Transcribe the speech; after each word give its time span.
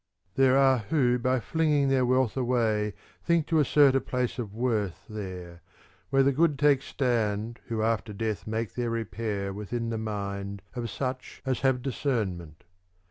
There 0.33 0.57
are 0.57 0.79
who 0.79 1.19
by 1.19 1.39
flinging 1.39 1.87
their 1.89 2.07
wealth 2.07 2.35
away 2.35 2.95
think 3.23 3.45
to 3.45 3.59
assert 3.59 3.93
a 3.95 4.01
place 4.01 4.39
of 4.39 4.51
worth 4.51 5.05
there 5.07 5.61
where 6.09 6.23
the 6.23 6.31
good 6.31 6.57
take 6.57 6.81
stand 6.81 7.59
who 7.67 7.83
after 7.83 8.11
death 8.11 8.47
make 8.47 8.73
their 8.73 8.89
repair 8.89 9.53
within 9.53 9.91
the 9.91 9.99
mind 9.99 10.63
of 10.73 10.89
such 10.89 11.43
as 11.45 11.59
have 11.59 11.83
discernment. 11.83 12.63